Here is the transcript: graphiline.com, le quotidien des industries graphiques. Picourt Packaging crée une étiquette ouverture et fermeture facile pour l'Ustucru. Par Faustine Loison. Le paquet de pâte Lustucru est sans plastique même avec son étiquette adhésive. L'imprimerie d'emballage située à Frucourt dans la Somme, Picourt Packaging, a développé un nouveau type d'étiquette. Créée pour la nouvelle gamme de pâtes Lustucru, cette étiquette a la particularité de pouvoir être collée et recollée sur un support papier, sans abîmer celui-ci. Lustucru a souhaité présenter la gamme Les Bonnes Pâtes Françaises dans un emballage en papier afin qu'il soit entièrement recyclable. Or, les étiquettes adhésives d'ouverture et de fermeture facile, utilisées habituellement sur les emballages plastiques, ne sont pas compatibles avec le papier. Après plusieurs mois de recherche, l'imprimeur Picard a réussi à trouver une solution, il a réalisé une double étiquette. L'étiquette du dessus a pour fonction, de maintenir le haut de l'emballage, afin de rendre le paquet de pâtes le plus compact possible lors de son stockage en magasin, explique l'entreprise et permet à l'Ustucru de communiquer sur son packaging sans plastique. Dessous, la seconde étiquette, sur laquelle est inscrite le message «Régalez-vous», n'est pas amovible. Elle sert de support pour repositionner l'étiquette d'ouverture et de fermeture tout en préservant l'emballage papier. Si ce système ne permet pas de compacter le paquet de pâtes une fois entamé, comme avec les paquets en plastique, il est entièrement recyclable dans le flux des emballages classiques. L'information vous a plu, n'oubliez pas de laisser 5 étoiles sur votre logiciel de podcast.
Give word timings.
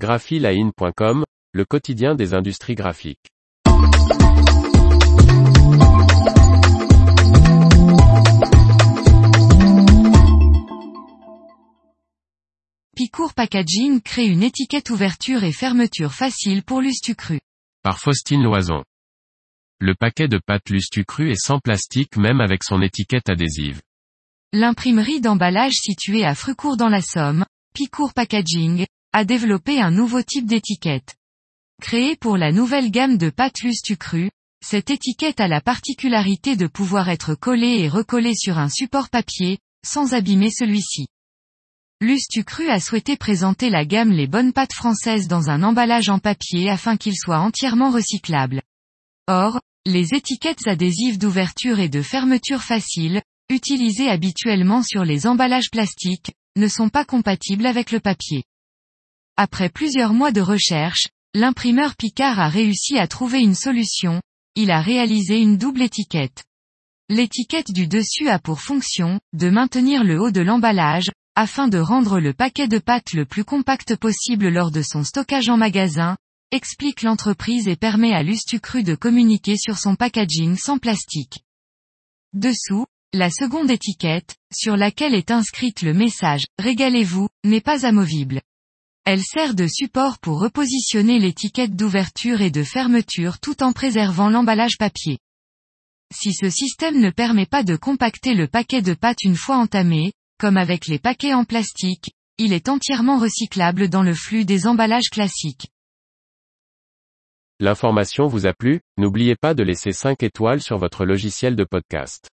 graphiline.com, 0.00 1.24
le 1.52 1.64
quotidien 1.66 2.14
des 2.14 2.32
industries 2.32 2.74
graphiques. 2.74 3.28
Picourt 12.96 13.34
Packaging 13.34 14.00
crée 14.00 14.26
une 14.26 14.42
étiquette 14.42 14.88
ouverture 14.88 15.44
et 15.44 15.52
fermeture 15.52 16.14
facile 16.14 16.62
pour 16.62 16.80
l'Ustucru. 16.80 17.38
Par 17.82 17.98
Faustine 17.98 18.42
Loison. 18.42 18.82
Le 19.80 19.94
paquet 19.94 20.28
de 20.28 20.38
pâte 20.38 20.70
Lustucru 20.70 21.30
est 21.30 21.40
sans 21.40 21.58
plastique 21.58 22.16
même 22.16 22.40
avec 22.40 22.64
son 22.64 22.80
étiquette 22.80 23.28
adhésive. 23.28 23.82
L'imprimerie 24.54 25.20
d'emballage 25.20 25.74
située 25.74 26.24
à 26.24 26.34
Frucourt 26.34 26.78
dans 26.78 26.88
la 26.88 27.02
Somme, 27.02 27.44
Picourt 27.74 28.14
Packaging, 28.14 28.86
a 29.12 29.24
développé 29.24 29.80
un 29.80 29.90
nouveau 29.90 30.22
type 30.22 30.46
d'étiquette. 30.46 31.16
Créée 31.82 32.14
pour 32.16 32.36
la 32.36 32.52
nouvelle 32.52 32.90
gamme 32.90 33.18
de 33.18 33.30
pâtes 33.30 33.62
Lustucru, 33.62 34.30
cette 34.64 34.90
étiquette 34.90 35.40
a 35.40 35.48
la 35.48 35.60
particularité 35.60 36.54
de 36.54 36.66
pouvoir 36.66 37.08
être 37.08 37.34
collée 37.34 37.80
et 37.80 37.88
recollée 37.88 38.34
sur 38.34 38.58
un 38.58 38.68
support 38.68 39.08
papier, 39.08 39.58
sans 39.84 40.12
abîmer 40.12 40.50
celui-ci. 40.50 41.06
Lustucru 42.02 42.68
a 42.68 42.78
souhaité 42.78 43.16
présenter 43.16 43.68
la 43.68 43.84
gamme 43.84 44.12
Les 44.12 44.26
Bonnes 44.26 44.52
Pâtes 44.52 44.74
Françaises 44.74 45.28
dans 45.28 45.50
un 45.50 45.62
emballage 45.62 46.08
en 46.08 46.18
papier 46.18 46.70
afin 46.70 46.96
qu'il 46.96 47.16
soit 47.16 47.40
entièrement 47.40 47.90
recyclable. 47.90 48.62
Or, 49.26 49.60
les 49.86 50.14
étiquettes 50.14 50.66
adhésives 50.66 51.18
d'ouverture 51.18 51.80
et 51.80 51.88
de 51.88 52.02
fermeture 52.02 52.62
facile, 52.62 53.22
utilisées 53.48 54.08
habituellement 54.08 54.82
sur 54.82 55.04
les 55.04 55.26
emballages 55.26 55.70
plastiques, 55.70 56.32
ne 56.56 56.68
sont 56.68 56.90
pas 56.90 57.04
compatibles 57.04 57.66
avec 57.66 57.90
le 57.90 58.00
papier. 58.00 58.44
Après 59.42 59.70
plusieurs 59.70 60.12
mois 60.12 60.32
de 60.32 60.42
recherche, 60.42 61.06
l'imprimeur 61.32 61.96
Picard 61.96 62.38
a 62.38 62.50
réussi 62.50 62.98
à 62.98 63.08
trouver 63.08 63.40
une 63.40 63.54
solution, 63.54 64.20
il 64.54 64.70
a 64.70 64.82
réalisé 64.82 65.40
une 65.40 65.56
double 65.56 65.80
étiquette. 65.80 66.44
L'étiquette 67.08 67.72
du 67.72 67.86
dessus 67.86 68.28
a 68.28 68.38
pour 68.38 68.60
fonction, 68.60 69.18
de 69.32 69.48
maintenir 69.48 70.04
le 70.04 70.20
haut 70.20 70.30
de 70.30 70.42
l'emballage, 70.42 71.10
afin 71.36 71.68
de 71.68 71.78
rendre 71.78 72.20
le 72.20 72.34
paquet 72.34 72.68
de 72.68 72.78
pâtes 72.78 73.14
le 73.14 73.24
plus 73.24 73.44
compact 73.44 73.96
possible 73.96 74.50
lors 74.50 74.70
de 74.70 74.82
son 74.82 75.04
stockage 75.04 75.48
en 75.48 75.56
magasin, 75.56 76.18
explique 76.50 77.00
l'entreprise 77.00 77.66
et 77.66 77.76
permet 77.76 78.12
à 78.12 78.22
l'Ustucru 78.22 78.82
de 78.82 78.94
communiquer 78.94 79.56
sur 79.56 79.78
son 79.78 79.96
packaging 79.96 80.58
sans 80.58 80.76
plastique. 80.76 81.38
Dessous, 82.34 82.84
la 83.14 83.30
seconde 83.30 83.70
étiquette, 83.70 84.36
sur 84.52 84.76
laquelle 84.76 85.14
est 85.14 85.30
inscrite 85.30 85.80
le 85.80 85.94
message 85.94 86.44
«Régalez-vous», 86.58 87.28
n'est 87.44 87.62
pas 87.62 87.86
amovible. 87.86 88.42
Elle 89.12 89.24
sert 89.24 89.56
de 89.56 89.66
support 89.66 90.20
pour 90.20 90.38
repositionner 90.38 91.18
l'étiquette 91.18 91.74
d'ouverture 91.74 92.42
et 92.42 92.52
de 92.52 92.62
fermeture 92.62 93.40
tout 93.40 93.60
en 93.64 93.72
préservant 93.72 94.30
l'emballage 94.30 94.78
papier. 94.78 95.18
Si 96.14 96.32
ce 96.32 96.48
système 96.48 97.00
ne 97.00 97.10
permet 97.10 97.46
pas 97.46 97.64
de 97.64 97.74
compacter 97.74 98.34
le 98.34 98.46
paquet 98.46 98.82
de 98.82 98.94
pâtes 98.94 99.24
une 99.24 99.34
fois 99.34 99.56
entamé, 99.56 100.12
comme 100.38 100.56
avec 100.56 100.86
les 100.86 101.00
paquets 101.00 101.34
en 101.34 101.44
plastique, 101.44 102.12
il 102.38 102.52
est 102.52 102.68
entièrement 102.68 103.18
recyclable 103.18 103.88
dans 103.88 104.04
le 104.04 104.14
flux 104.14 104.44
des 104.44 104.68
emballages 104.68 105.10
classiques. 105.10 105.66
L'information 107.58 108.28
vous 108.28 108.46
a 108.46 108.52
plu, 108.52 108.80
n'oubliez 108.96 109.34
pas 109.34 109.54
de 109.54 109.64
laisser 109.64 109.90
5 109.90 110.22
étoiles 110.22 110.62
sur 110.62 110.78
votre 110.78 111.04
logiciel 111.04 111.56
de 111.56 111.64
podcast. 111.64 112.30